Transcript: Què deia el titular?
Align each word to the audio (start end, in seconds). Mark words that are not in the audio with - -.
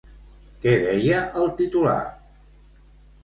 Què 0.63 0.71
deia 0.85 1.19
el 1.41 1.51
titular? 1.59 1.99